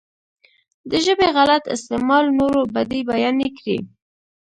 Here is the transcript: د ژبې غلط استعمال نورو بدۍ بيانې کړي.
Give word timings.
د 0.89 0.91
ژبې 1.05 1.27
غلط 1.37 1.63
استعمال 1.75 2.25
نورو 2.39 2.61
بدۍ 2.73 3.01
بيانې 3.11 3.49
کړي. 3.57 3.77